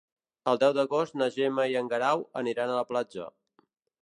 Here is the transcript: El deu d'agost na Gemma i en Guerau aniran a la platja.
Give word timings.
El 0.53 0.61
deu 0.63 0.71
d'agost 0.77 1.19
na 1.23 1.27
Gemma 1.37 1.67
i 1.75 1.77
en 1.83 1.93
Guerau 1.93 2.27
aniran 2.45 2.75
a 2.75 2.81
la 2.83 2.89
platja. 2.95 3.31